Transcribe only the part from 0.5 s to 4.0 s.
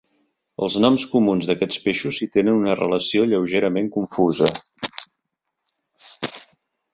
Els noms comuns d'aquests peixos hi tenen una relació lleugerament